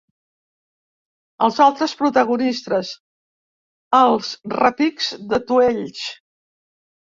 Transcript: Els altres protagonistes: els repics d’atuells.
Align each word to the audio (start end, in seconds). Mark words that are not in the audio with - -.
Els 1.47 1.59
altres 1.65 1.93
protagonistes: 1.99 2.95
els 4.01 4.35
repics 4.59 5.15
d’atuells. 5.31 6.05